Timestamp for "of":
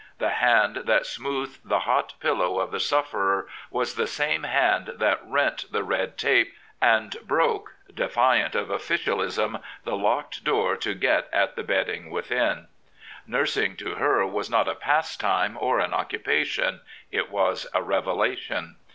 2.59-2.71, 8.55-8.71